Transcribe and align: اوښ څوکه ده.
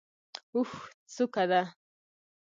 اوښ 0.55 0.71
څوکه 1.13 1.43
ده. 1.49 1.61